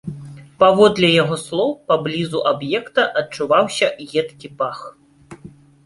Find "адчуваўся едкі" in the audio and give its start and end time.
3.25-4.47